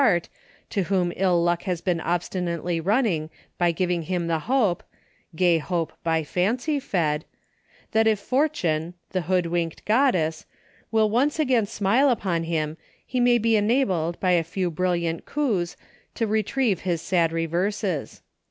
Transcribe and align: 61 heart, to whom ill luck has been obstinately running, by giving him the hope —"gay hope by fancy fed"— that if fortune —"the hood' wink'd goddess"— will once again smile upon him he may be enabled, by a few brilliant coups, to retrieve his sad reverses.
61 0.01 0.09
heart, 0.13 0.29
to 0.71 0.83
whom 0.85 1.13
ill 1.15 1.43
luck 1.43 1.61
has 1.61 1.79
been 1.79 2.01
obstinately 2.01 2.79
running, 2.79 3.29
by 3.59 3.71
giving 3.71 4.01
him 4.01 4.25
the 4.25 4.39
hope 4.49 4.81
—"gay 5.35 5.59
hope 5.59 5.93
by 6.03 6.23
fancy 6.23 6.79
fed"— 6.79 7.23
that 7.91 8.07
if 8.07 8.17
fortune 8.17 8.95
—"the 9.11 9.21
hood' 9.21 9.45
wink'd 9.51 9.85
goddess"— 9.85 10.47
will 10.91 11.07
once 11.11 11.37
again 11.37 11.67
smile 11.67 12.09
upon 12.09 12.45
him 12.45 12.77
he 13.05 13.19
may 13.19 13.37
be 13.37 13.55
enabled, 13.55 14.19
by 14.19 14.31
a 14.31 14.43
few 14.43 14.71
brilliant 14.71 15.25
coups, 15.27 15.77
to 16.15 16.25
retrieve 16.25 16.79
his 16.79 16.99
sad 16.99 17.31
reverses. 17.31 18.23